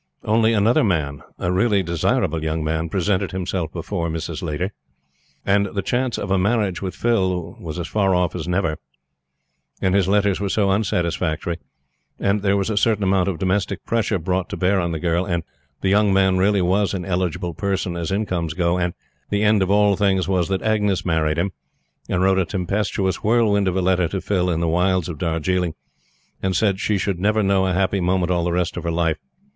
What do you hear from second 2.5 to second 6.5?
man presented himself before Mrs. Laiter; and the chance of a